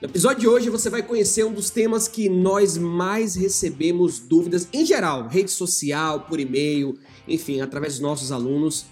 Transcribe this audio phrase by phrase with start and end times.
[0.00, 4.68] No episódio de hoje você vai conhecer um dos temas que nós mais recebemos dúvidas
[4.70, 8.84] em geral, rede social, por e-mail, enfim, através dos nossos alunos,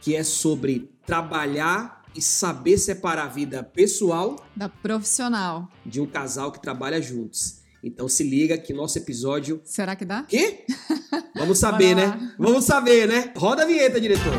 [0.00, 6.52] que é sobre trabalhar e saber separar a vida pessoal da profissional de um casal
[6.52, 7.60] que trabalha juntos.
[7.82, 9.60] Então se liga que nosso episódio.
[9.64, 10.22] Será que dá?
[10.22, 10.64] Quê?
[11.34, 12.34] Vamos saber, né?
[12.38, 13.32] Vamos saber, né?
[13.36, 14.32] Roda a vinheta, diretor.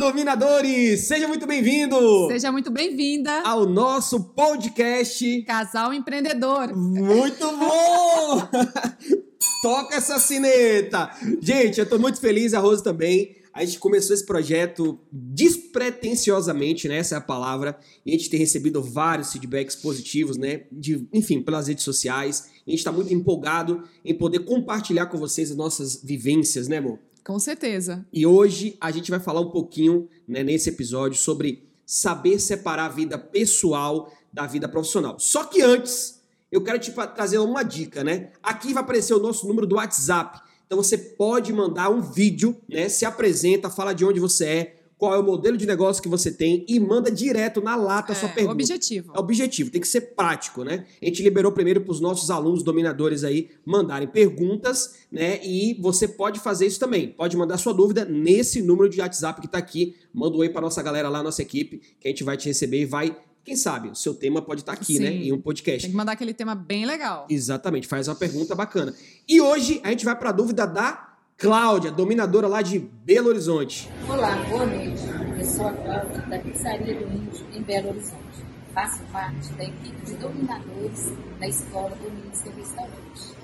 [0.00, 1.00] Dominadores!
[1.00, 2.26] Seja muito bem-vindo!
[2.28, 6.74] Seja muito bem-vinda ao nosso podcast Casal Empreendedor.
[6.74, 8.48] Muito bom!
[9.60, 11.10] Toca essa sineta!
[11.42, 13.36] Gente, eu tô muito feliz, a Rose também.
[13.52, 16.96] A gente começou esse projeto despretensiosamente, né?
[16.96, 17.78] Essa é a palavra.
[18.06, 20.62] E a gente tem recebido vários feedbacks positivos, né?
[20.72, 22.48] De, enfim, pelas redes sociais.
[22.66, 26.98] A gente está muito empolgado em poder compartilhar com vocês as nossas vivências, né, amor?
[27.24, 28.06] Com certeza.
[28.12, 32.88] E hoje a gente vai falar um pouquinho, né, nesse episódio, sobre saber separar a
[32.88, 35.18] vida pessoal da vida profissional.
[35.18, 38.30] Só que antes, eu quero te trazer uma dica, né?
[38.42, 40.40] Aqui vai aparecer o nosso número do WhatsApp.
[40.66, 42.88] Então você pode mandar um vídeo, né?
[42.88, 46.30] Se apresenta, fala de onde você é, qual é o modelo de negócio que você
[46.30, 48.52] tem e manda direto na lata é, a sua pergunta.
[48.52, 49.12] Objetivo.
[49.16, 50.84] É objetivo, tem que ser prático, né?
[51.00, 55.42] A gente liberou primeiro para os nossos alunos dominadores aí mandarem perguntas, né?
[55.42, 57.08] E você pode fazer isso também.
[57.08, 59.96] Pode mandar sua dúvida nesse número de WhatsApp que está aqui.
[60.12, 62.82] Manda um oi para nossa galera lá, nossa equipe, que a gente vai te receber
[62.82, 65.18] e vai quem sabe o seu tema pode estar aqui, né, Sim.
[65.18, 65.24] né?
[65.24, 65.80] Em um podcast.
[65.80, 67.26] Tem que mandar aquele tema bem legal.
[67.30, 68.94] Exatamente, faz uma pergunta bacana.
[69.26, 71.09] E hoje a gente vai para a dúvida da
[71.40, 73.90] Cláudia, dominadora lá de Belo Horizonte.
[74.06, 75.00] Olá, boa noite.
[75.38, 78.44] Eu sou a Cláudia da Pizzaria do Índio, em Belo Horizonte.
[78.74, 83.34] Faço parte da equipe de dominadores da Escola do Ministro Restaurante.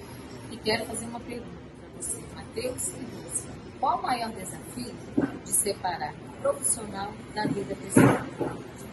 [0.53, 1.49] E quero fazer uma pergunta
[1.81, 3.51] para você, Matheus e Lúcia.
[3.81, 4.95] Qual o maior desafio
[5.43, 8.27] de separar o profissional da vida pessoal?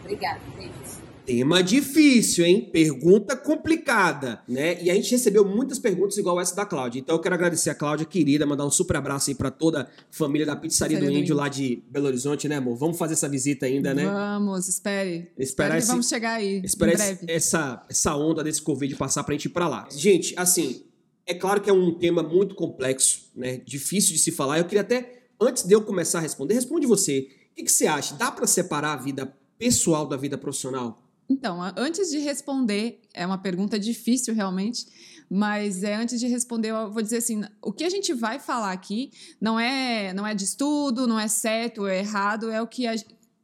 [0.00, 1.13] Obrigada, beijos.
[1.26, 2.68] Tema difícil, hein?
[2.70, 4.82] Pergunta complicada, né?
[4.82, 7.00] E a gente recebeu muitas perguntas igual essa da Cláudia.
[7.00, 9.88] Então eu quero agradecer a Cláudia, querida, mandar um super abraço aí para toda a
[10.10, 12.76] família da Pizzaria do Índio lá de Belo Horizonte, né, amor?
[12.76, 14.04] Vamos fazer essa visita ainda, né?
[14.04, 15.32] Vamos, espere.
[15.38, 16.60] Esperar esse, vamos chegar aí.
[16.62, 19.88] Esperar essa, essa onda desse Covid passar pra gente ir pra lá.
[19.90, 20.82] Gente, assim,
[21.26, 23.62] é claro que é um tema muito complexo, né?
[23.64, 24.58] Difícil de se falar.
[24.58, 27.28] Eu queria até, antes de eu começar a responder, responde você.
[27.52, 28.14] O que, que você acha?
[28.14, 31.03] Dá para separar a vida pessoal da vida profissional?
[31.28, 34.86] Então, antes de responder, é uma pergunta difícil realmente,
[35.30, 38.72] mas é, antes de responder, eu vou dizer assim: o que a gente vai falar
[38.72, 42.66] aqui não é, não é de estudo, não é certo ou é errado, é o
[42.66, 42.94] que, a,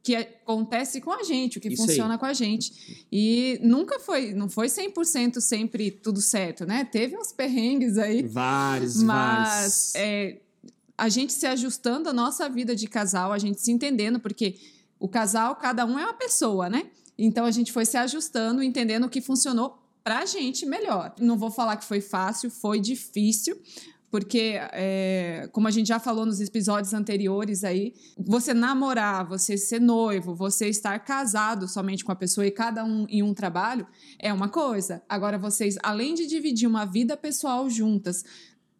[0.03, 2.19] que acontece com a gente, o que Isso funciona aí.
[2.19, 3.05] com a gente.
[3.11, 6.85] E nunca foi, não foi 100% sempre tudo certo, né?
[6.85, 8.21] Teve uns perrengues aí.
[8.21, 9.95] Vários, mas, vários.
[9.95, 10.41] É,
[10.97, 14.55] a gente se ajustando a nossa vida de casal, a gente se entendendo, porque
[14.99, 16.85] o casal, cada um é uma pessoa, né?
[17.23, 21.13] Então a gente foi se ajustando, entendendo o que funcionou pra gente melhor.
[21.19, 23.61] Não vou falar que foi fácil, foi difícil,
[24.09, 29.79] porque, é, como a gente já falou nos episódios anteriores aí, você namorar, você ser
[29.79, 34.33] noivo, você estar casado somente com a pessoa e cada um em um trabalho é
[34.33, 35.03] uma coisa.
[35.07, 38.25] Agora, vocês, além de dividir uma vida pessoal juntas,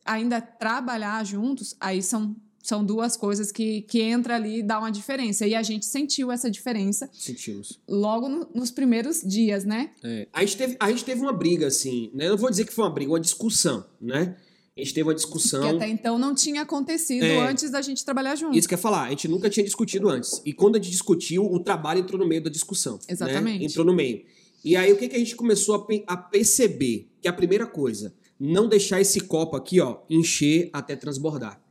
[0.03, 4.92] ainda trabalhar juntos, aí são são duas coisas que, que entra ali e dá uma
[4.92, 5.46] diferença.
[5.48, 7.10] E a gente sentiu essa diferença.
[7.14, 7.80] Sentimos.
[7.88, 9.92] Logo no, nos primeiros dias, né?
[10.04, 10.28] É.
[10.32, 12.30] A, gente teve, a gente teve uma briga, assim, né?
[12.30, 14.36] Não vou dizer que foi uma briga, uma discussão, né?
[14.78, 15.62] A gente teve uma discussão.
[15.62, 18.58] Que até então não tinha acontecido é, antes da gente trabalhar junto.
[18.58, 20.42] Isso quer falar, a gente nunca tinha discutido antes.
[20.46, 22.94] E quando a gente discutiu, o trabalho entrou no meio da discussão.
[22.94, 23.00] Né?
[23.10, 23.60] Exatamente.
[23.60, 23.66] Né?
[23.66, 24.24] Entrou no meio.
[24.64, 27.10] E aí o que, que a gente começou a, a perceber?
[27.22, 31.62] Que a primeira coisa, não deixar esse copo aqui, ó, encher até transbordar.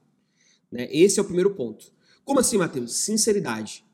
[0.71, 0.89] Né?
[0.91, 1.93] Esse é o primeiro ponto.
[2.25, 2.95] Como assim, Matheus?
[2.95, 3.85] Sinceridade.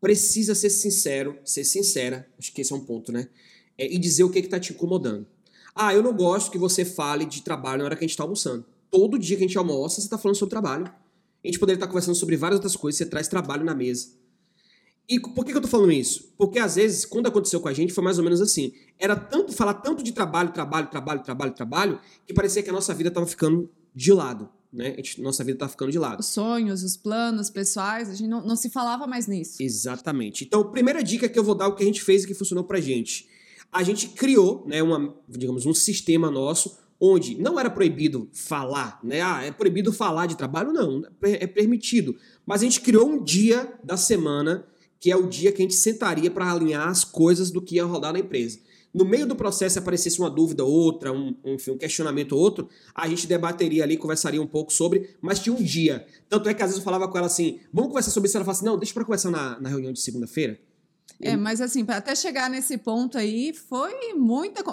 [0.00, 3.28] Precisa ser sincero, ser sincera, acho que esse é um ponto, né?
[3.76, 5.26] É, e dizer o que está te incomodando.
[5.74, 8.24] Ah, eu não gosto que você fale de trabalho na hora que a gente está
[8.24, 8.64] almoçando.
[8.90, 10.86] Todo dia que a gente almoça, você está falando sobre trabalho.
[10.86, 14.08] A gente poderia estar tá conversando sobre várias outras coisas, você traz trabalho na mesa.
[15.08, 16.32] E por que, que eu tô falando isso?
[16.38, 18.72] Porque às vezes, quando aconteceu com a gente, foi mais ou menos assim.
[18.98, 22.94] Era tanto falar tanto de trabalho, trabalho, trabalho, trabalho, trabalho, que parecia que a nossa
[22.94, 24.94] vida estava ficando de lado né?
[24.96, 26.20] Gente, nossa vida tá ficando de lado.
[26.20, 29.62] Os sonhos, os planos pessoais, a gente não, não se falava mais nisso.
[29.62, 30.44] Exatamente.
[30.44, 32.64] Então, primeira dica que eu vou dar o que a gente fez e que funcionou
[32.64, 33.28] pra gente.
[33.72, 39.22] A gente criou, né, uma, digamos, um sistema nosso onde não era proibido falar, né?
[39.22, 40.70] Ah, é proibido falar de trabalho?
[40.70, 42.14] Não, é permitido.
[42.44, 44.66] Mas a gente criou um dia da semana
[45.00, 47.84] que é o dia que a gente sentaria para alinhar as coisas do que ia
[47.86, 48.58] rodar na empresa.
[48.92, 52.40] No meio do processo aparecesse uma dúvida ou outra, um, um, enfim, um questionamento ou
[52.40, 56.06] outro, a gente debateria ali, conversaria um pouco sobre, mas tinha um dia.
[56.28, 58.44] Tanto é que às vezes eu falava com ela assim, vamos conversar sobre isso, ela
[58.44, 60.58] falava assim, não, deixa pra conversar na, na reunião de segunda-feira.
[61.20, 64.64] É, mas assim, para até chegar nesse ponto aí, foi muita.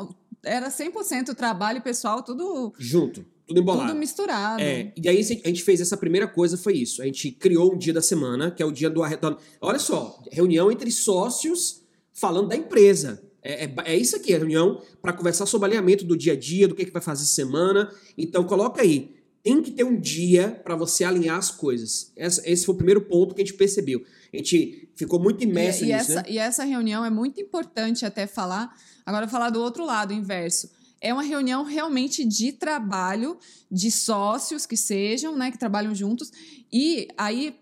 [0.44, 2.74] Era 100% trabalho pessoal, tudo.
[2.80, 3.90] Junto, tudo embolado.
[3.90, 4.62] Tudo misturado.
[4.62, 7.02] É, e aí a gente fez essa primeira coisa, foi isso.
[7.02, 9.44] A gente criou um dia da semana, que é o dia do arredondamento.
[9.60, 13.27] Olha só, reunião entre sócios falando da empresa.
[13.48, 16.68] É, é, é isso aqui, a reunião para conversar sobre alinhamento do dia a dia,
[16.68, 17.90] do que, que vai fazer semana.
[18.18, 19.16] Então, coloca aí.
[19.42, 22.12] Tem que ter um dia para você alinhar as coisas.
[22.18, 24.04] Esse foi o primeiro ponto que a gente percebeu.
[24.34, 26.24] A gente ficou muito imerso e, e nisso, essa, né?
[26.28, 28.76] E essa reunião é muito importante até falar.
[29.06, 30.70] Agora, falar do outro lado, inverso.
[31.00, 33.38] É uma reunião realmente de trabalho,
[33.72, 36.30] de sócios que sejam, né, que trabalham juntos.
[36.74, 37.56] E aí,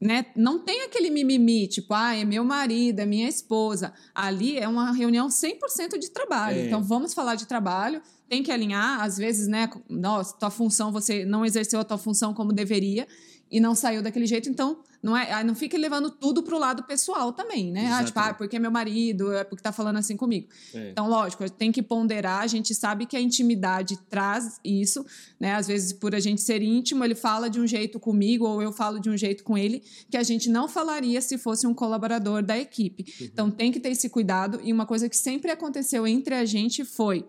[0.00, 3.92] né, não tem aquele mimimi, tipo, ah, é meu marido, é minha esposa.
[4.14, 6.58] Ali é uma reunião 100% de trabalho.
[6.58, 6.66] É.
[6.66, 9.00] Então, vamos falar de trabalho, tem que alinhar.
[9.02, 13.06] Às vezes, né, nossa, tua função, você não exerceu a tua função como deveria
[13.50, 17.32] e não saiu daquele jeito, então não é, não fique levando tudo pro lado pessoal
[17.32, 17.86] também, né?
[17.92, 20.48] Ah, tipo, ah, porque é meu marido, é porque tá falando assim comigo.
[20.74, 20.90] É.
[20.90, 25.06] Então, lógico, tem que ponderar, a gente sabe que a intimidade traz isso,
[25.38, 25.54] né?
[25.54, 28.72] Às vezes, por a gente ser íntimo, ele fala de um jeito comigo ou eu
[28.72, 32.42] falo de um jeito com ele que a gente não falaria se fosse um colaborador
[32.42, 33.04] da equipe.
[33.20, 33.26] Uhum.
[33.32, 36.84] Então, tem que ter esse cuidado e uma coisa que sempre aconteceu entre a gente
[36.84, 37.24] foi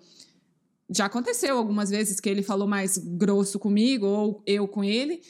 [0.89, 5.21] já aconteceu algumas vezes que ele falou mais grosso comigo ou eu com ele,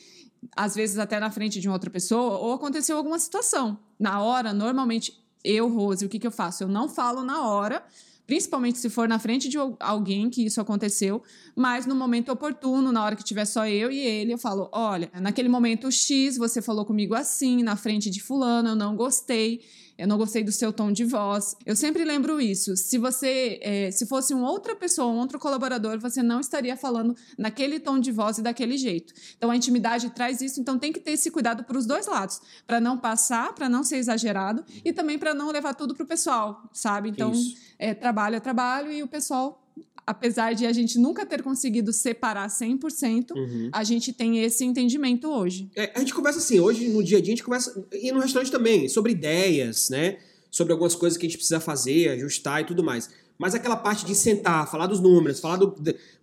[0.55, 3.79] às vezes até na frente de uma outra pessoa, ou aconteceu alguma situação.
[3.99, 5.13] Na hora, normalmente,
[5.43, 6.63] eu, Rose, o que, que eu faço?
[6.63, 7.83] Eu não falo na hora,
[8.25, 11.23] principalmente se for na frente de alguém que isso aconteceu,
[11.55, 15.09] mas no momento oportuno, na hora que tiver só eu e ele, eu falo: olha,
[15.15, 19.61] naquele momento X, você falou comigo assim, na frente de Fulano, eu não gostei
[19.99, 21.57] eu não gostei do seu tom de voz.
[21.65, 22.77] Eu sempre lembro isso.
[22.77, 27.13] Se você, é, se fosse uma outra pessoa, um outro colaborador, você não estaria falando
[27.37, 29.13] naquele tom de voz e daquele jeito.
[29.35, 32.39] Então a intimidade traz isso, então tem que ter esse cuidado para os dois lados,
[32.65, 36.07] para não passar, para não ser exagerado e também para não levar tudo para o
[36.07, 37.09] pessoal, sabe?
[37.09, 37.33] Então,
[37.77, 39.68] é, trabalho é trabalho e o pessoal
[40.09, 43.69] apesar de a gente nunca ter conseguido separar 100%, Uhum.
[43.71, 45.69] a gente tem esse entendimento hoje.
[45.75, 48.19] É, a gente conversa assim, hoje no dia a dia a gente conversa, e no
[48.19, 50.17] restaurante também, sobre ideias, né?
[50.49, 53.07] Sobre algumas coisas que a gente precisa fazer, ajustar e tudo mais.
[53.37, 55.73] Mas aquela parte de sentar, falar dos números, falar, do,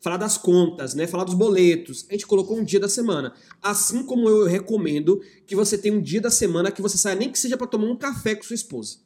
[0.00, 1.06] falar das contas, né?
[1.06, 3.32] Falar dos boletos, a gente colocou um dia da semana.
[3.62, 7.30] Assim como eu recomendo que você tenha um dia da semana que você saia, nem
[7.30, 8.98] que seja para tomar um café com sua esposa,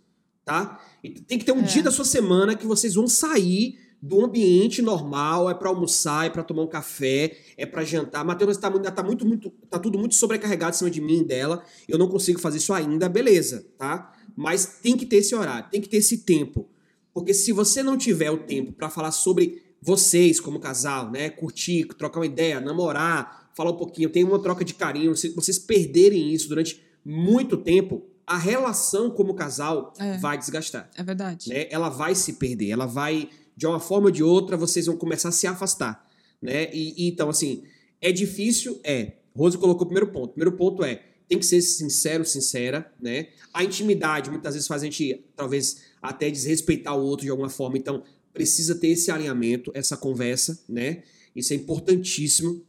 [0.44, 0.80] tá?
[1.04, 1.62] E tem que ter um É.
[1.62, 6.30] dia da sua semana que vocês vão sair do ambiente normal, é para almoçar, é
[6.30, 8.24] para tomar um café, é para jantar.
[8.24, 11.24] Matheus tá, muito- tá muito, muito, tá tudo muito sobrecarregado em cima de mim e
[11.24, 11.62] dela.
[11.86, 14.12] Eu não consigo fazer isso ainda, beleza, tá?
[14.34, 16.66] Mas tem que ter esse horário, tem que ter esse tempo.
[17.12, 21.28] Porque se você não tiver o tempo para falar sobre vocês como casal, né?
[21.28, 25.58] Curtir, trocar uma ideia, namorar, falar um pouquinho, ter uma troca de carinho, se vocês
[25.58, 30.16] perderem isso durante muito tempo, a relação como casal É.
[30.18, 31.48] vai desgastar É verdade.
[31.48, 34.96] né, ela vai se perder, ela vai, de uma forma ou de outra, vocês vão
[34.96, 36.08] começar a se afastar,
[36.40, 36.70] né?
[36.72, 37.64] E, e então, assim,
[38.00, 38.80] é difícil?
[38.82, 39.12] É.
[39.36, 40.30] Rose colocou o primeiro ponto.
[40.30, 43.28] O primeiro ponto é, tem que ser sincero, sincera, né?
[43.52, 47.78] A intimidade muitas vezes faz a gente, talvez, até desrespeitar o outro de alguma forma,
[47.78, 48.02] então
[48.32, 51.02] precisa ter esse alinhamento, essa conversa, né?
[51.34, 52.64] Isso é importantíssimo.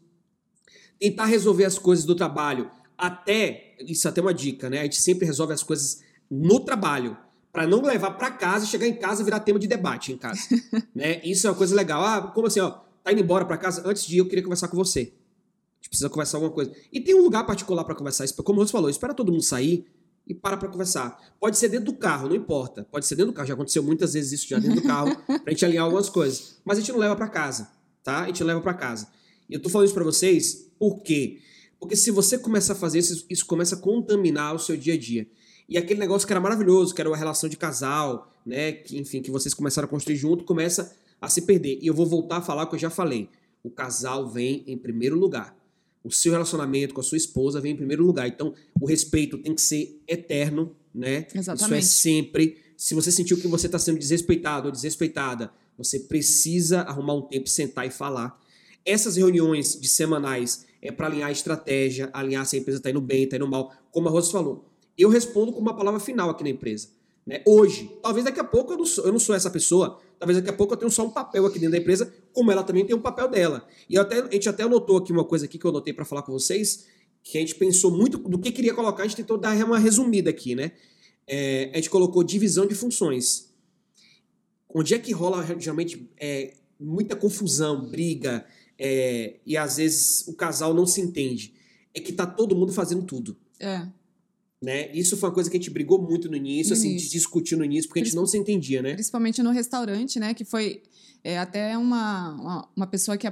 [0.99, 4.79] Tentar resolver as coisas do trabalho, até, isso é até uma dica, né?
[4.79, 7.17] A gente sempre resolve as coisas no trabalho,
[7.51, 10.17] para não levar para casa e chegar em casa e virar tema de debate em
[10.17, 10.41] casa,
[10.95, 11.21] né?
[11.23, 12.03] Isso é uma coisa legal.
[12.03, 13.83] Ah, como assim, ó, tá indo embora para casa?
[13.85, 14.99] Antes de ir, eu queria conversar com você.
[15.01, 16.71] A gente precisa conversar alguma coisa.
[16.91, 18.25] E tem um lugar particular para conversar.
[18.43, 19.85] Como o falou, espera todo mundo sair
[20.27, 21.19] e para para conversar.
[21.39, 22.87] Pode ser dentro do carro, não importa.
[22.89, 23.47] Pode ser dentro do carro.
[23.47, 26.61] Já aconteceu muitas vezes isso já dentro do carro, pra gente alinhar algumas coisas.
[26.63, 27.69] Mas a gente não leva para casa,
[28.03, 28.23] tá?
[28.23, 29.07] A gente leva para casa.
[29.49, 31.39] E eu tô falando isso para vocês por quê?
[31.79, 34.97] Porque se você começar a fazer isso, isso começa a contaminar o seu dia a
[34.97, 35.27] dia.
[35.71, 38.73] E aquele negócio que era maravilhoso, que era uma relação de casal, né?
[38.73, 41.79] Que, enfim, que vocês começaram a construir junto, começa a se perder.
[41.81, 43.29] E eu vou voltar a falar o que eu já falei.
[43.63, 45.55] O casal vem em primeiro lugar.
[46.03, 48.27] O seu relacionamento com a sua esposa vem em primeiro lugar.
[48.27, 51.25] Então, o respeito tem que ser eterno, né?
[51.29, 51.85] Isso é Exatamente.
[51.85, 52.57] sempre.
[52.75, 57.47] Se você sentiu que você está sendo desrespeitado ou desrespeitada, você precisa arrumar um tempo,
[57.47, 58.37] sentar e falar.
[58.85, 62.99] Essas reuniões de semanais é para alinhar a estratégia, alinhar se a empresa está indo
[62.99, 63.71] bem, está indo mal.
[63.89, 66.89] Como a Rosa falou, eu respondo com uma palavra final aqui na empresa.
[67.25, 67.41] Né?
[67.45, 70.49] Hoje, talvez daqui a pouco eu não, sou, eu não sou essa pessoa, talvez daqui
[70.49, 72.95] a pouco eu tenho só um papel aqui dentro da empresa, como ela também tem
[72.95, 73.67] um papel dela.
[73.89, 76.23] E até, a gente até anotou aqui uma coisa aqui que eu anotei para falar
[76.23, 76.87] com vocês,
[77.23, 80.29] que a gente pensou muito do que queria colocar, a gente tentou dar uma resumida
[80.29, 80.71] aqui, né?
[81.27, 83.49] É, a gente colocou divisão de funções.
[84.73, 88.45] onde é que rola geralmente é, muita confusão, briga,
[88.77, 91.53] é, e às vezes o casal não se entende?
[91.93, 93.37] É que tá todo mundo fazendo tudo.
[93.59, 93.87] É.
[94.63, 94.91] Né?
[94.91, 97.07] Isso foi uma coisa que a gente brigou muito no início, No assim, início.
[97.07, 98.93] de discutir no início, porque a gente não se entendia, né?
[98.93, 100.35] Principalmente no restaurante, né?
[100.35, 100.83] Que foi
[101.23, 103.25] é, até uma, uma, uma pessoa que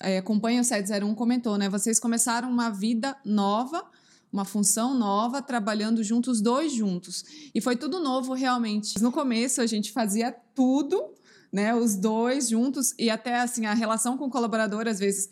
[0.00, 1.68] é, acompanha o 701 comentou, né?
[1.68, 3.84] Vocês começaram uma vida nova,
[4.32, 7.24] uma função nova, trabalhando juntos, os dois juntos.
[7.54, 8.98] E foi tudo novo, realmente.
[9.02, 11.12] No começo, a gente fazia tudo,
[11.52, 11.74] né?
[11.74, 15.28] Os dois juntos, e até assim, a relação com o colaborador, às vezes.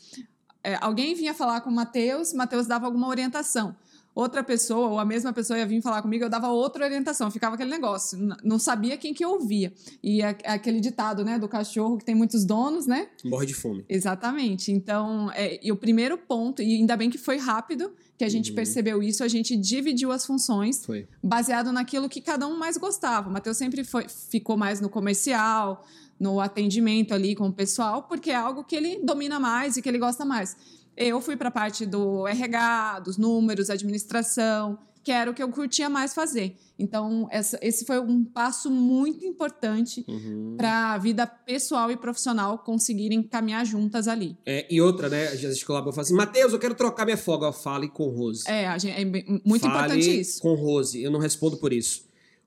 [0.62, 3.75] é, alguém vinha falar com o Matheus, Matheus dava alguma orientação.
[4.19, 7.55] Outra pessoa, ou a mesma pessoa ia vir falar comigo, eu dava outra orientação, ficava
[7.55, 9.73] aquele negócio, não sabia quem que ouvia.
[10.03, 13.07] E aquele ditado, né, do cachorro que tem muitos donos, né?
[13.25, 13.85] Morre de fome.
[13.89, 14.73] Exatamente.
[14.73, 18.51] Então, é, e o primeiro ponto, e ainda bem que foi rápido, que a gente
[18.51, 18.57] Uhum.
[18.57, 21.07] percebeu isso, a gente dividiu as funções Foi.
[21.23, 23.29] baseado naquilo que cada um mais gostava.
[23.29, 25.85] O Matheus sempre foi, ficou mais no comercial,
[26.19, 29.89] no atendimento ali com o pessoal, porque é algo que ele domina mais e que
[29.89, 30.57] ele gosta mais.
[31.00, 35.49] Eu fui para a parte do RH, dos números, administração, que era o que eu
[35.49, 36.57] curtia mais fazer.
[36.78, 40.55] Então, essa- esse foi um passo muito importante Uhum.
[40.57, 44.37] para a vida pessoal e profissional conseguirem caminhar juntas ali.
[44.45, 45.28] É, e outra, né?
[45.28, 47.52] Às vezes colabora e fala assim: Matheus, eu quero trocar minha folga.
[47.52, 48.43] Fale com Rose.
[48.47, 50.43] É, a gente- é muito Fale importante isso.
[50.43, 51.00] com Rose.
[51.02, 52.05] Eu não respondo por isso.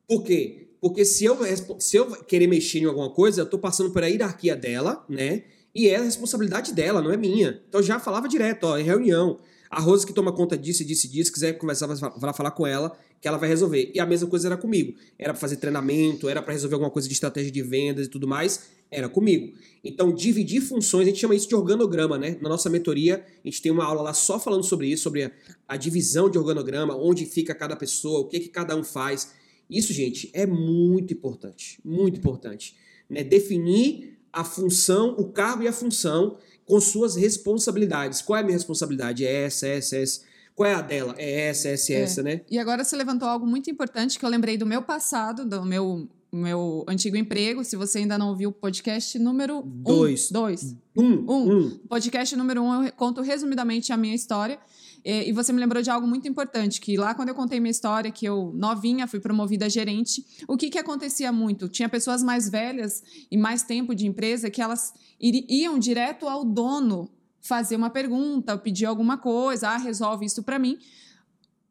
[0.08, 0.68] Por quê?
[0.82, 1.38] Porque se eu,
[1.80, 5.44] se eu querer mexer em alguma coisa, eu tô passando por a hierarquia dela, né?
[5.74, 7.62] E é a responsabilidade dela, não é minha.
[7.68, 9.40] Então eu já falava direto, ó, em reunião.
[9.70, 12.92] A Rose que toma conta disso, disso disso, se quiser conversar, vai falar com ela,
[13.22, 13.90] que ela vai resolver.
[13.96, 14.94] E a mesma coisa era comigo.
[15.18, 18.28] Era pra fazer treinamento, era pra resolver alguma coisa de estratégia de vendas e tudo
[18.28, 19.54] mais, era comigo.
[19.82, 22.38] Então, dividir funções, a gente chama isso de organograma, né?
[22.42, 25.32] Na nossa mentoria, a gente tem uma aula lá só falando sobre isso, sobre a,
[25.66, 29.32] a divisão de organograma, onde fica cada pessoa, o que, que cada um faz.
[29.70, 31.80] Isso, gente, é muito importante.
[31.86, 32.76] Muito importante.
[33.10, 33.24] Né?
[33.24, 38.22] Definir a função, o cargo e a função com suas responsabilidades.
[38.22, 39.26] Qual é a minha responsabilidade?
[39.26, 40.22] É essa, essa, essa.
[40.56, 41.16] Qual é a dela?
[41.18, 42.02] É essa, essa, É.
[42.02, 42.42] essa, né?
[42.50, 46.08] E agora você levantou algo muito importante que eu lembrei do meu passado, do meu,
[46.32, 47.64] meu antigo emprego.
[47.64, 50.30] Se você ainda não ouviu o podcast número Dois.
[50.30, 50.76] Um, dois.
[50.96, 51.58] Um, Um.
[51.58, 51.70] um.
[51.90, 54.60] Podcast número um, eu conto resumidamente a minha história.
[55.04, 57.72] E, e você me lembrou de algo muito importante, que lá quando eu contei minha
[57.72, 61.68] história, que eu, novinha, fui promovida a gerente, o que que acontecia muito?
[61.68, 67.10] Tinha pessoas mais velhas e mais tempo de empresa que elas iam direto ao dono
[67.42, 70.78] fazer uma pergunta, pedir alguma coisa, ah, resolve isso para mim.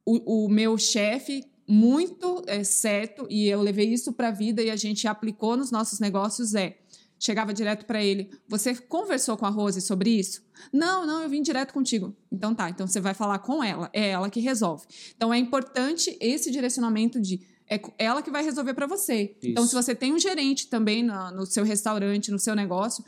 [0.04, 4.70] O, o meu chefe, muito é, certo, e eu levei isso para a vida e
[4.70, 6.76] a gente aplicou nos nossos negócios, é
[7.20, 8.30] chegava direto para ele.
[8.48, 10.42] Você conversou com a Rose sobre isso?
[10.72, 12.16] Não, não, eu vim direto contigo.
[12.32, 14.86] Então tá, então você vai falar com ela, é ela que resolve.
[15.14, 17.40] Então é importante esse direcionamento de
[17.72, 19.36] é co- ela que vai resolver para você.
[19.42, 19.70] Então Isso.
[19.70, 23.04] se você tem um gerente também na- no seu restaurante, no seu negócio,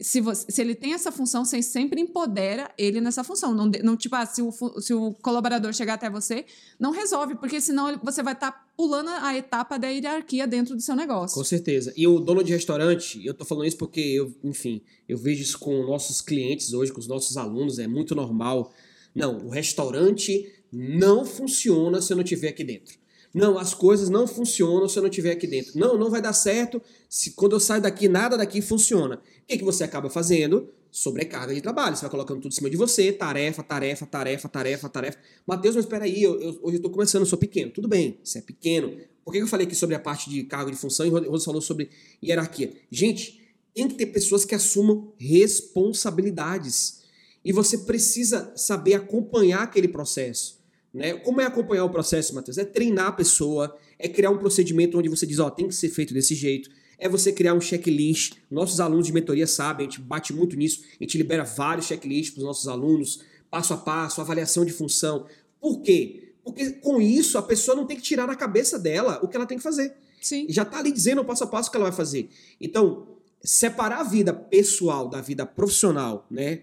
[0.00, 3.54] se, você- se ele tem essa função, você sempre empodera ele nessa função.
[3.54, 6.44] Não, não tipo, ah, se, o, se o colaborador chegar até você,
[6.78, 10.96] não resolve, porque senão você vai estar pulando a etapa da hierarquia dentro do seu
[10.96, 11.36] negócio.
[11.36, 11.92] Com certeza.
[11.96, 15.58] E o dono de restaurante, eu tô falando isso porque eu, enfim, eu vejo isso
[15.58, 18.72] com nossos clientes hoje, com os nossos alunos, é muito normal.
[19.14, 22.98] Não, o restaurante não funciona se eu não estiver aqui dentro.
[23.34, 25.76] Não, as coisas não funcionam se eu não estiver aqui dentro.
[25.76, 29.16] Não, não vai dar certo se quando eu saio daqui, nada daqui funciona.
[29.16, 30.68] O que, que você acaba fazendo?
[30.90, 31.96] Sobrecarga de trabalho.
[31.96, 35.18] Você vai colocando tudo em cima de você, tarefa, tarefa, tarefa, tarefa, tarefa.
[35.44, 37.72] Matheus, mas espera aí, eu, eu- hoje eu tô começando, eu sou pequeno.
[37.72, 38.96] Tudo bem, você é pequeno.
[39.24, 41.60] Por que eu falei aqui sobre a parte de cargo de função e o falou
[41.60, 41.90] sobre
[42.22, 42.72] hierarquia?
[42.90, 43.40] Gente,
[43.74, 47.02] tem que ter pessoas que assumam responsabilidades.
[47.44, 50.62] E você precisa saber acompanhar aquele processo.
[50.94, 51.14] Né?
[51.14, 52.56] Como é acompanhar o processo, Matheus?
[52.56, 55.88] É treinar a pessoa, é criar um procedimento onde você diz, ó, tem que ser
[55.88, 56.70] feito desse jeito.
[56.96, 58.34] É você criar um checklist.
[58.48, 60.82] Nossos alunos de mentoria sabem, a gente bate muito nisso.
[61.00, 65.26] A gente libera vários checklists para os nossos alunos, passo a passo, avaliação de função.
[65.60, 66.34] Por quê?
[66.44, 69.46] Porque com isso a pessoa não tem que tirar da cabeça dela o que ela
[69.46, 70.46] tem que fazer Sim.
[70.48, 72.30] já tá ali dizendo o passo a passo que ela vai fazer.
[72.58, 73.06] Então,
[73.42, 76.62] separar a vida pessoal da vida profissional, né?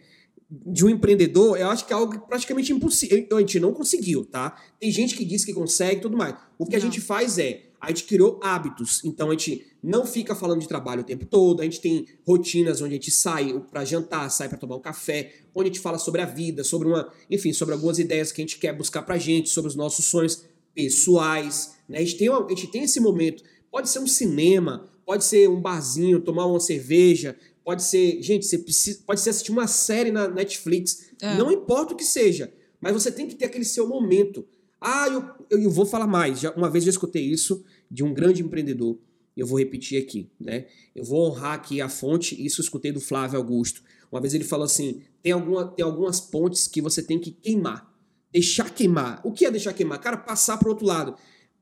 [0.54, 3.26] De um empreendedor, eu acho que é algo praticamente impossível.
[3.32, 4.62] A gente não conseguiu, tá?
[4.80, 6.36] Tem gente que diz que consegue e tudo mais.
[6.60, 6.86] O que a Não.
[6.86, 9.02] gente faz é, a gente criou hábitos.
[9.06, 12.82] Então a gente não fica falando de trabalho o tempo todo, a gente tem rotinas
[12.82, 15.98] onde a gente sai para jantar, sai para tomar um café, onde a gente fala
[15.98, 19.18] sobre a vida, sobre uma, enfim, sobre algumas ideias que a gente quer buscar pra
[19.18, 20.44] gente, sobre os nossos sonhos
[20.76, 22.00] pessoais, né?
[22.00, 23.42] A gente tem, uma- a gente tem esse momento.
[23.72, 28.58] Pode ser um cinema, pode ser um barzinho, tomar uma cerveja, pode ser, gente, você
[28.58, 31.36] precisa, pode ser assistir uma série na Netflix, É.
[31.38, 34.46] não importa o que seja, mas você tem que ter aquele seu momento.
[34.80, 36.40] Ah, eu, eu, eu vou falar mais.
[36.40, 38.98] Já, uma vez eu escutei isso de um grande empreendedor
[39.36, 40.66] eu vou repetir aqui, né?
[40.96, 43.82] Eu vou honrar aqui a fonte, isso eu escutei do Flávio Augusto.
[44.12, 47.90] Uma vez ele falou assim: tem, alguma, tem algumas pontes que você tem que queimar.
[48.32, 49.22] Deixar queimar.
[49.24, 50.00] O que é deixar queimar?
[50.00, 51.16] Cara, passar para o outro lado.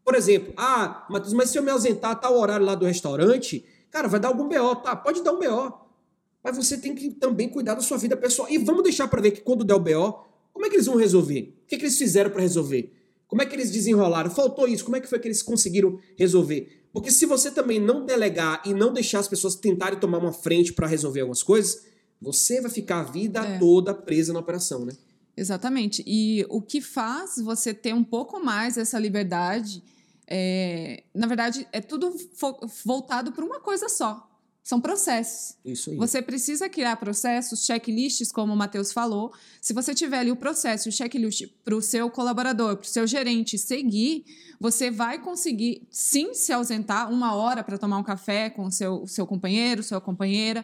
[0.03, 3.63] Por exemplo, ah, Matheus, mas se eu me ausentar a tal horário lá do restaurante,
[3.91, 4.95] cara, vai dar algum BO, tá?
[4.95, 5.88] Pode dar um BO.
[6.43, 8.49] Mas você tem que também cuidar da sua vida pessoal.
[8.49, 10.95] E vamos deixar para ver que quando der o BO, como é que eles vão
[10.95, 11.55] resolver?
[11.63, 12.93] O que, é que eles fizeram para resolver?
[13.27, 14.31] Como é que eles desenrolaram?
[14.31, 14.83] Faltou isso?
[14.83, 16.87] Como é que foi que eles conseguiram resolver?
[16.91, 20.73] Porque se você também não delegar e não deixar as pessoas tentarem tomar uma frente
[20.73, 21.85] para resolver algumas coisas,
[22.19, 23.59] você vai ficar a vida é.
[23.59, 24.93] toda presa na operação, né?
[25.37, 26.03] Exatamente.
[26.05, 29.81] E o que faz você ter um pouco mais essa liberdade,
[30.27, 32.13] é, na verdade, é tudo
[32.83, 34.28] voltado para uma coisa só.
[34.69, 35.57] São processos.
[35.65, 35.97] Isso aí.
[35.97, 39.33] Você precisa criar processos, checklists, como o Matheus falou.
[39.59, 43.07] Se você tiver ali o processo, o checklist para o seu colaborador, para o seu
[43.07, 44.23] gerente seguir,
[44.59, 49.07] você vai conseguir sim se ausentar uma hora para tomar um café com o seu,
[49.07, 50.63] seu companheiro, sua companheira.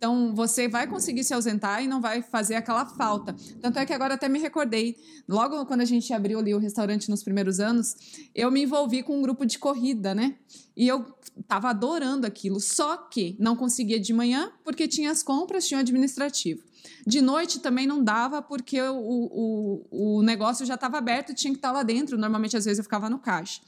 [0.00, 3.36] Então, você vai conseguir se ausentar e não vai fazer aquela falta.
[3.60, 4.96] Tanto é que agora até me recordei,
[5.28, 7.94] logo quando a gente abriu ali o restaurante nos primeiros anos,
[8.34, 10.36] eu me envolvi com um grupo de corrida, né?
[10.74, 11.04] E eu
[11.46, 15.82] tava adorando aquilo, só que não conseguia de manhã porque tinha as compras, tinha o
[15.82, 16.62] administrativo.
[17.06, 18.96] De noite também não dava porque o,
[19.92, 22.16] o, o negócio já estava aberto tinha que estar tá lá dentro.
[22.16, 23.60] Normalmente, às vezes, eu ficava no caixa.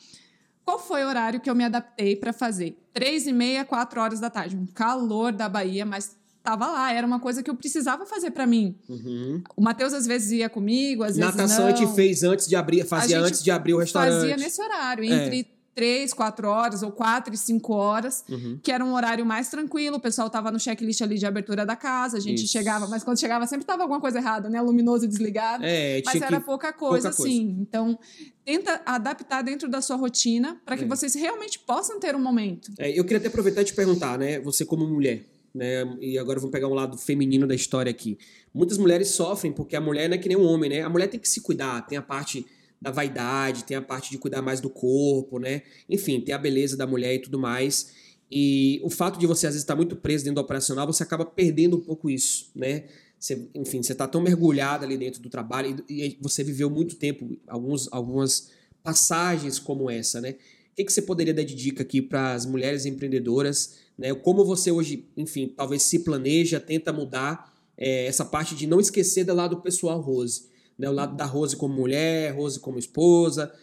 [0.65, 2.79] Qual foi o horário que eu me adaptei para fazer?
[2.95, 4.57] Três e meia, quatro horas da tarde.
[4.57, 8.47] Um calor da Bahia, mas tava lá, era uma coisa que eu precisava fazer para
[8.47, 8.77] mim.
[8.89, 9.43] Uhum.
[9.57, 11.73] O Matheus às vezes ia comigo, às vezes Natação não.
[11.73, 14.21] a gente fez antes de abrir, fazia antes de abrir o restaurante.
[14.21, 15.45] Fazia nesse horário, entre é.
[15.73, 18.59] três, quatro horas ou quatro e cinco horas, uhum.
[18.61, 21.77] que era um horário mais tranquilo, o pessoal tava no checklist ali de abertura da
[21.77, 22.53] casa, a gente Isso.
[22.53, 24.61] chegava, mas quando chegava sempre tava alguma coisa errada, né?
[24.61, 25.65] Luminoso desligado.
[25.65, 27.47] É, mas era pouca coisa, pouca assim.
[27.47, 27.61] Coisa.
[27.63, 27.99] Então,
[28.45, 30.87] tenta adaptar dentro da sua rotina para que é.
[30.89, 32.73] vocês realmente possam ter um momento.
[32.79, 34.41] É, eu queria até aproveitar e te perguntar, né?
[34.41, 35.85] Você como mulher, né?
[36.01, 38.19] E agora vamos pegar um lado feminino da história aqui.
[38.53, 40.83] Muitas mulheres sofrem porque a mulher não é que nem um homem, né?
[40.83, 42.47] A mulher tem que se cuidar, tem a parte
[42.81, 45.63] da vaidade, tem a parte de cuidar mais do corpo, né?
[45.89, 47.93] Enfim, tem a beleza da mulher e tudo mais.
[48.31, 51.25] E o fato de você às vezes estar muito preso dentro do operacional, você acaba
[51.25, 52.85] perdendo um pouco isso, né?
[53.19, 56.97] Você, enfim, você está tão mergulhado ali dentro do trabalho e, e, você viveu muito
[56.97, 58.51] tempo, alguns, algumas
[58.83, 60.31] passagens como essa, né?
[60.31, 64.13] O que, que você poderia dar de dica aqui para as mulheres empreendedoras né?
[64.13, 69.23] Como você hoje, enfim, talvez se planeja, tenta mudar é, essa parte de não esquecer
[69.23, 70.49] do lado pessoal Rose.
[70.77, 70.91] Né?
[70.91, 73.55] O lado da Rose como mulher, Rose como esposa.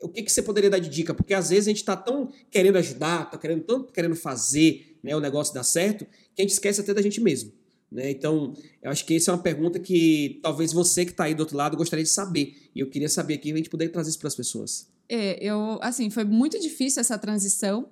[0.00, 1.12] O que, que você poderia dar de dica?
[1.12, 5.16] Porque às vezes a gente está tão querendo ajudar, está querendo, tanto querendo fazer né,
[5.16, 7.50] o negócio dar certo, que a gente esquece até da gente mesmo.
[7.90, 8.08] Né?
[8.08, 11.40] Então, eu acho que essa é uma pergunta que talvez você que está aí do
[11.40, 12.54] outro lado gostaria de saber.
[12.72, 14.86] E eu queria saber aqui, a gente poder trazer isso para as pessoas.
[15.08, 17.88] É, eu, assim, foi muito difícil essa transição,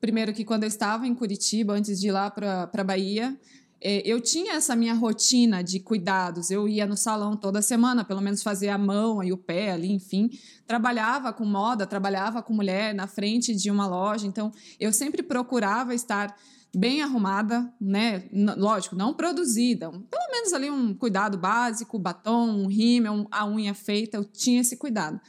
[0.00, 3.36] Primeiro que quando eu estava em Curitiba, antes de ir lá para a Bahia,
[3.80, 6.50] é, eu tinha essa minha rotina de cuidados.
[6.50, 9.92] Eu ia no salão toda semana, pelo menos fazer a mão e o pé ali,
[9.92, 10.30] enfim.
[10.66, 14.26] Trabalhava com moda, trabalhava com mulher na frente de uma loja.
[14.26, 16.36] Então, eu sempre procurava estar
[16.74, 18.24] bem arrumada, né?
[18.56, 19.90] Lógico, não produzida.
[19.90, 24.16] Pelo menos ali um cuidado básico, batom, um rímel, a unha feita.
[24.16, 25.20] Eu tinha esse cuidado.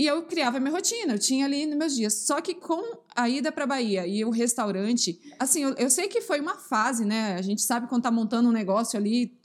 [0.00, 2.14] E eu criava minha rotina, eu tinha ali nos meus dias.
[2.24, 2.82] Só que com
[3.14, 7.04] a ida para Bahia e o restaurante, assim, eu, eu, sei que foi uma fase,
[7.04, 7.34] né?
[7.34, 9.38] A gente sabe quando tá montando um negócio ali,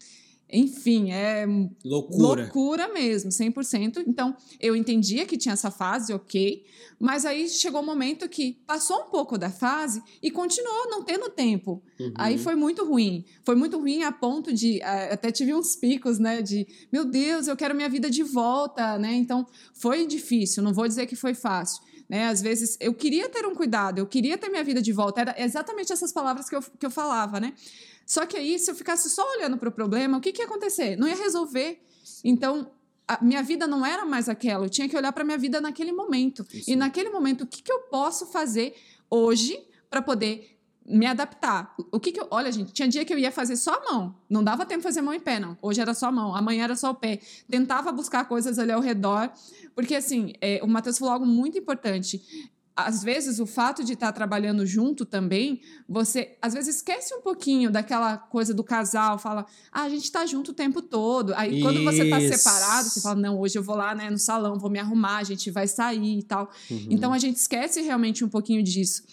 [0.51, 1.45] enfim, é
[1.83, 2.43] loucura.
[2.43, 4.03] Loucura mesmo, 100%.
[4.07, 6.63] Então, eu entendia que tinha essa fase, ok.
[6.99, 11.29] Mas aí chegou um momento que passou um pouco da fase e continuou não tendo
[11.29, 11.83] tempo.
[11.99, 12.13] Uhum.
[12.15, 13.25] Aí foi muito ruim.
[13.43, 14.77] Foi muito ruim a ponto de.
[14.77, 16.41] Uh, até tive uns picos, né?
[16.41, 19.13] De, meu Deus, eu quero minha vida de volta, né?
[19.15, 20.61] Então, foi difícil.
[20.61, 21.81] Não vou dizer que foi fácil.
[22.07, 22.27] Né?
[22.27, 25.21] Às vezes eu queria ter um cuidado, eu queria ter minha vida de volta.
[25.21, 27.53] Era exatamente essas palavras que eu, que eu falava, né?
[28.05, 30.45] Só que aí, se eu ficasse só olhando para o problema, o que, que ia
[30.45, 30.95] acontecer?
[30.95, 31.81] Não ia resolver.
[32.23, 32.71] Então,
[33.07, 34.65] a minha vida não era mais aquela.
[34.65, 36.45] Eu tinha que olhar para minha vida naquele momento.
[36.53, 36.69] Isso.
[36.69, 38.75] E naquele momento, o que, que eu posso fazer
[39.09, 40.55] hoje para poder
[40.87, 41.73] me adaptar.
[41.91, 42.27] O que, que eu.
[42.29, 44.15] Olha, gente, tinha dia que eu ia fazer só a mão.
[44.29, 45.57] Não dava tempo de fazer mão e pé, não.
[45.61, 47.19] Hoje era só a mão, amanhã era só o pé.
[47.49, 49.31] Tentava buscar coisas ali ao redor.
[49.73, 54.11] Porque, assim, é, o Matheus falou algo muito importante às vezes o fato de estar
[54.11, 59.83] trabalhando junto também, você às vezes esquece um pouquinho daquela coisa do casal, fala, ah,
[59.83, 61.33] a gente está junto o tempo todo.
[61.35, 61.61] Aí Isso.
[61.61, 64.69] quando você está separado, você fala, não, hoje eu vou lá né, no salão, vou
[64.69, 66.51] me arrumar, a gente vai sair e tal.
[66.69, 66.87] Uhum.
[66.89, 69.03] Então a gente esquece realmente um pouquinho disso.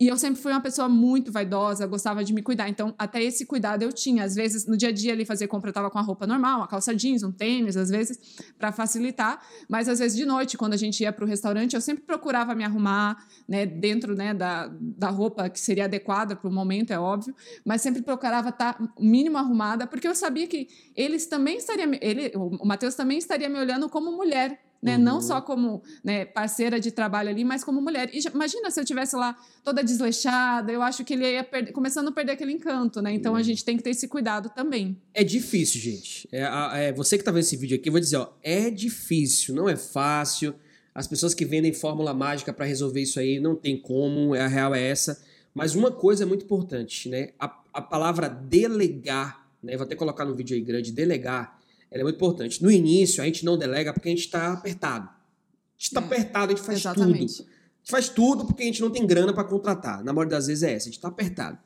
[0.00, 2.70] E eu sempre fui uma pessoa muito vaidosa, gostava de me cuidar.
[2.70, 4.24] Então até esse cuidado eu tinha.
[4.24, 6.60] Às vezes no dia a dia ali fazer compra eu tava com a roupa normal,
[6.60, 8.18] uma calça jeans, um tênis, às vezes
[8.58, 9.42] para facilitar.
[9.68, 12.54] Mas às vezes de noite, quando a gente ia para o restaurante, eu sempre procurava
[12.54, 16.92] me arrumar arrumar, né, dentro, né, da, da roupa que seria adequada para o momento,
[16.92, 21.56] é óbvio, mas sempre procurava estar tá mínimo arrumada, porque eu sabia que eles também
[21.56, 24.96] estariam, ele, o Matheus também estaria me olhando como mulher, né?
[24.96, 25.02] Uhum.
[25.02, 28.08] Não só como né, parceira de trabalho ali, mas como mulher.
[28.14, 32.08] E imagina se eu tivesse lá toda desleixada, eu acho que ele ia perder, começando
[32.08, 33.12] a perder aquele encanto, né?
[33.12, 33.38] Então uhum.
[33.38, 34.96] a gente tem que ter esse cuidado também.
[35.12, 36.26] É difícil, gente.
[36.32, 39.54] É, é, você que tá vendo esse vídeo aqui, eu vou dizer, ó, é difícil,
[39.54, 40.54] não é fácil.
[41.00, 44.74] As pessoas que vendem fórmula mágica para resolver isso aí não tem como, a real
[44.74, 45.22] é essa.
[45.54, 47.30] Mas uma coisa é muito importante, né?
[47.38, 49.78] A, a palavra delegar, né?
[49.78, 51.58] Vou até colocar no vídeo aí grande, delegar
[51.90, 52.62] ela é muito importante.
[52.62, 55.08] No início, a gente não delega porque a gente está apertado.
[55.08, 57.36] A gente está é, apertado, a gente faz exatamente.
[57.38, 57.48] tudo.
[57.48, 60.04] A gente faz tudo porque a gente não tem grana para contratar.
[60.04, 61.58] Na maioria das vezes é essa, a gente está apertado.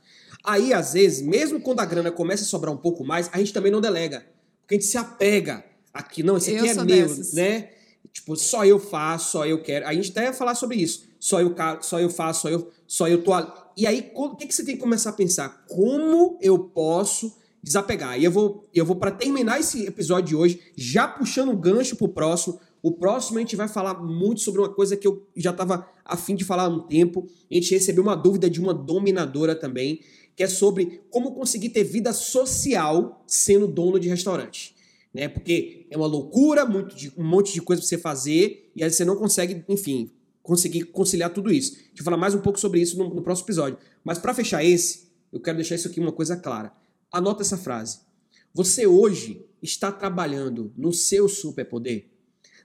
[0.45, 3.53] Aí, às vezes, mesmo quando a grana começa a sobrar um pouco mais, a gente
[3.53, 4.25] também não delega.
[4.61, 6.23] Porque a gente se apega aqui.
[6.23, 7.33] Não, esse aqui eu é meu, dessas.
[7.35, 7.71] né?
[8.13, 9.87] Tipo, só eu faço, só eu quero.
[9.87, 11.05] A gente até ia falar sobre isso.
[11.19, 13.33] Só eu, só eu faço, só eu, só eu tô.
[13.77, 15.65] E aí, o que, que você tem que começar a pensar?
[15.67, 18.21] Como eu posso desapegar.
[18.21, 21.97] E eu vou, eu vou para terminar esse episódio de hoje, já puxando o gancho
[21.97, 22.61] pro próximo.
[22.83, 26.35] O próximo a gente vai falar muito sobre uma coisa que eu já estava afim
[26.35, 27.27] de falar há um tempo.
[27.51, 30.01] A gente recebeu uma dúvida de uma dominadora também,
[30.37, 34.74] que é sobre como conseguir ter vida social sendo dono de restaurante.
[35.15, 35.29] Né?
[35.29, 38.91] Porque é uma loucura, muito de, um monte de coisa para você fazer, e aí
[38.91, 40.11] você não consegue, enfim,
[40.43, 41.75] conseguir conciliar tudo isso.
[41.75, 43.79] A gente vai falar mais um pouco sobre isso no, no próximo episódio.
[44.03, 46.73] Mas para fechar esse, eu quero deixar isso aqui uma coisa clara.
[47.13, 48.01] Anota essa frase.
[48.53, 52.11] Você hoje está trabalhando no seu superpoder?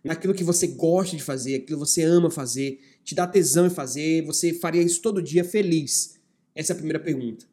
[0.04, 3.70] Naquilo que você gosta de fazer, aquilo que você ama fazer, te dá tesão em
[3.70, 6.20] fazer, você faria isso todo dia feliz?
[6.56, 7.46] Essa é a primeira pergunta.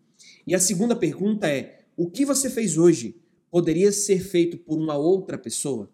[0.46, 3.16] E a segunda pergunta é: o que você fez hoje
[3.50, 5.90] poderia ser feito por uma outra pessoa?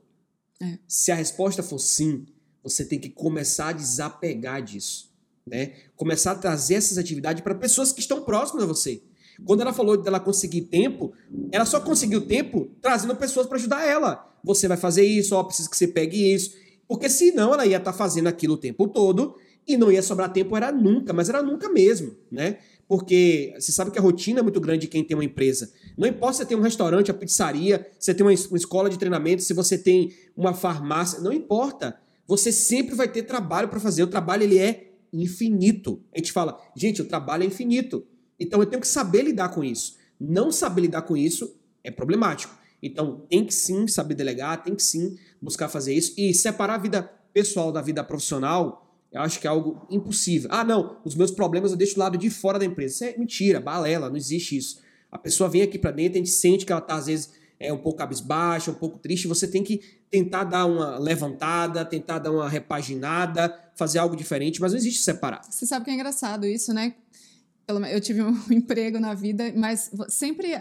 [0.61, 0.79] É.
[0.87, 2.27] Se a resposta for sim,
[2.63, 5.11] você tem que começar a desapegar disso.
[5.47, 5.73] Né?
[5.97, 9.03] Começar a trazer essas atividades para pessoas que estão próximas a você.
[9.45, 11.13] Quando ela falou dela conseguir tempo,
[11.51, 14.33] ela só conseguiu tempo trazendo pessoas para ajudar ela.
[14.45, 16.55] Você vai fazer isso, ó, precisa que você pegue isso.
[16.87, 19.37] Porque senão ela ia estar tá fazendo aquilo o tempo todo
[19.67, 22.59] e não ia sobrar tempo, era nunca, mas era nunca mesmo, né?
[22.89, 25.73] Porque você sabe que a rotina é muito grande de quem tem uma empresa.
[25.97, 28.99] Não importa se você tem um restaurante, uma pizzaria, se você tem uma escola de
[28.99, 31.99] treinamento, se você tem uma farmácia, não importa.
[32.27, 34.03] Você sempre vai ter trabalho para fazer.
[34.03, 36.03] O trabalho ele é infinito.
[36.15, 38.07] A gente fala, gente, o trabalho é infinito.
[38.39, 39.97] Então eu tenho que saber lidar com isso.
[40.19, 42.55] Não saber lidar com isso é problemático.
[42.83, 46.79] Então tem que sim saber delegar, tem que sim buscar fazer isso e separar a
[46.79, 48.82] vida pessoal da vida profissional.
[49.13, 50.49] Eu acho que é algo impossível.
[50.53, 52.95] Ah, não, os meus problemas eu deixo do lado de fora da empresa.
[52.95, 54.81] Isso é mentira, balela, não existe isso.
[55.11, 57.31] A pessoa vem aqui para dentro, a gente sente que ela tá às vezes
[57.63, 62.19] é um pouco cabisbaixa, um pouco triste, você tem que tentar dar uma levantada, tentar
[62.19, 65.43] dar uma repaginada, fazer algo diferente, mas não existe separar.
[65.49, 66.95] Você sabe que é engraçado isso, né?
[67.91, 70.61] eu tive um emprego na vida, mas sempre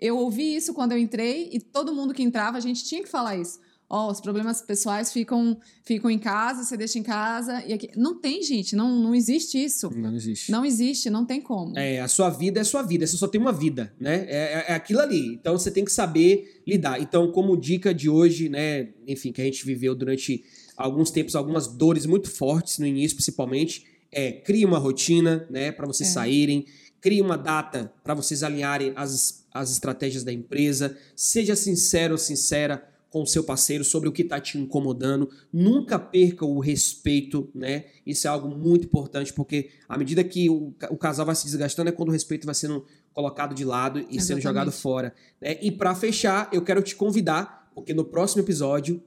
[0.00, 3.08] eu ouvi isso quando eu entrei e todo mundo que entrava, a gente tinha que
[3.08, 3.58] falar isso.
[3.94, 7.62] Ó, oh, os problemas pessoais ficam, ficam em casa, você deixa em casa.
[7.66, 7.90] E aqui.
[7.94, 9.90] Não tem, gente, não, não existe isso.
[9.94, 10.50] Não existe.
[10.50, 11.78] Não existe, não tem como.
[11.78, 14.24] É, a sua vida é sua vida, você só tem uma vida, né?
[14.28, 15.34] É, é, é aquilo ali.
[15.34, 17.02] Então você tem que saber lidar.
[17.02, 18.88] Então, como dica de hoje, né?
[19.06, 20.42] Enfim, que a gente viveu durante
[20.74, 25.86] alguns tempos, algumas dores muito fortes no início, principalmente é crie uma rotina, né, para
[25.86, 26.12] vocês é.
[26.12, 26.64] saírem,
[27.00, 32.91] crie uma data para vocês alinharem as, as estratégias da empresa, seja sincero ou sincera
[33.12, 37.84] com o seu parceiro sobre o que está te incomodando, nunca perca o respeito, né?
[38.06, 41.90] Isso é algo muito importante, porque à medida que o, o casal vai se desgastando
[41.90, 44.24] é quando o respeito vai sendo colocado de lado e Exatamente.
[44.24, 45.14] sendo jogado fora.
[45.38, 45.58] Né?
[45.60, 49.02] E para fechar, eu quero te convidar, porque no próximo episódio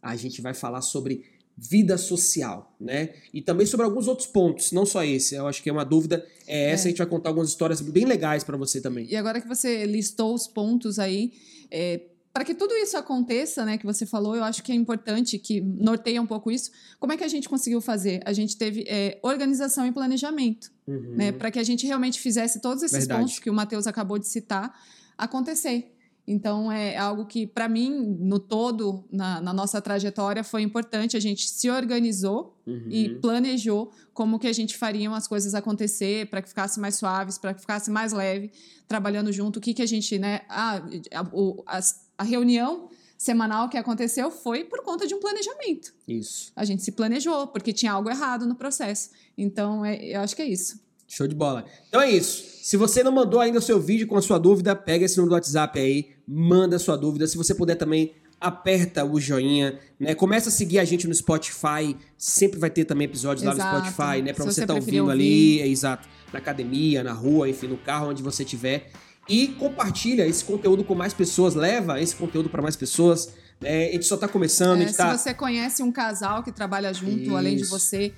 [0.00, 1.22] a gente vai falar sobre
[1.54, 3.10] vida social, né?
[3.34, 5.34] E também sobre alguns outros pontos, não só esse.
[5.34, 6.84] Eu acho que é uma dúvida é essa.
[6.84, 6.86] É.
[6.86, 9.06] A gente vai contar algumas histórias bem legais para você também.
[9.06, 11.34] E agora que você listou os pontos aí,
[11.70, 12.00] é,
[12.32, 15.60] para que tudo isso aconteça, né, que você falou, eu acho que é importante que
[15.60, 16.70] norteia um pouco isso.
[16.98, 18.20] Como é que a gente conseguiu fazer?
[18.24, 21.16] A gente teve é, organização e planejamento, uhum.
[21.16, 23.20] né, para que a gente realmente fizesse todos esses Verdade.
[23.20, 24.72] pontos que o Matheus acabou de citar
[25.18, 25.92] acontecer.
[26.26, 31.16] Então, é algo que, para mim, no todo, na, na, nossa trajetória, foi importante.
[31.16, 32.86] A gente se organizou uhum.
[32.88, 37.36] e planejou como que a gente faria as coisas acontecer para que ficasse mais suaves,
[37.36, 38.52] para que ficasse mais leve,
[38.86, 39.56] trabalhando junto.
[39.56, 40.42] O que, que a gente, né?
[40.48, 40.80] Ah,
[41.12, 41.80] a, a,
[42.20, 45.94] a reunião semanal que aconteceu foi por conta de um planejamento.
[46.06, 46.52] Isso.
[46.54, 49.08] A gente se planejou, porque tinha algo errado no processo.
[49.38, 50.78] Então, é, eu acho que é isso.
[51.08, 51.64] Show de bola.
[51.88, 52.44] Então é isso.
[52.62, 55.30] Se você não mandou ainda o seu vídeo com a sua dúvida, pega esse número
[55.30, 57.26] do WhatsApp aí, manda a sua dúvida.
[57.26, 60.14] Se você puder também aperta o joinha, né?
[60.14, 63.78] Começa a seguir a gente no Spotify, sempre vai ter também episódios lá Exato.
[63.78, 64.32] no Spotify, né?
[64.34, 65.12] Pra Se você estar tá ouvindo ouvir.
[65.12, 68.90] ali, é exato, na academia, na rua, enfim, no carro, onde você estiver.
[69.30, 73.32] E compartilha esse conteúdo com mais pessoas, leva esse conteúdo para mais pessoas.
[73.60, 73.88] né?
[73.88, 75.16] a gente só tá começando, É, se tá...
[75.16, 77.70] você conhece um casal que trabalha junto, além de Isso.
[77.70, 78.12] você,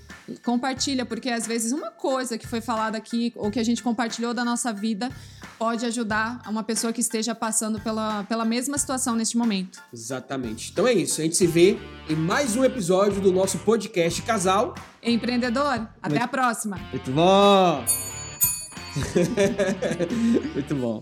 [0.45, 4.33] compartilha, porque às vezes uma coisa que foi falada aqui ou que a gente compartilhou
[4.33, 5.11] da nossa vida
[5.59, 9.81] pode ajudar uma pessoa que esteja passando pela, pela mesma situação neste momento.
[9.93, 10.71] Exatamente.
[10.73, 11.77] Então é isso, a gente se vê
[12.09, 14.75] em mais um episódio do nosso podcast Casal.
[15.03, 16.79] Empreendedor, até Muito- a próxima!
[16.93, 17.85] Muito bom!
[20.55, 21.01] Muito bom.